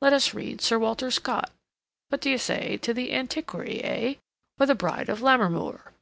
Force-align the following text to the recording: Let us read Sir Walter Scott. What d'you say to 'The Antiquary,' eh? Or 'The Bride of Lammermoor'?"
Let 0.00 0.12
us 0.12 0.32
read 0.34 0.60
Sir 0.60 0.78
Walter 0.78 1.10
Scott. 1.10 1.50
What 2.08 2.20
d'you 2.20 2.38
say 2.38 2.76
to 2.76 2.94
'The 2.94 3.12
Antiquary,' 3.12 3.82
eh? 3.82 4.14
Or 4.60 4.66
'The 4.66 4.76
Bride 4.76 5.08
of 5.08 5.20
Lammermoor'?" 5.20 5.92